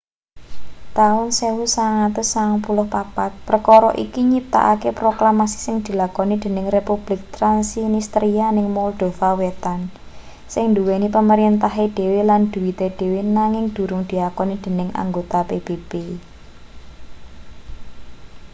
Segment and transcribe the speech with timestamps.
[0.97, 2.17] taun 1994
[3.47, 9.79] perkara iki nyiptakake proklamasi sing dilakoni dening republik transnistria ning moldova wetan
[10.53, 15.91] sing nduweni pamerintahe dhewe lan dhuwite dhewe nanging durung diakoni dening anggota pbb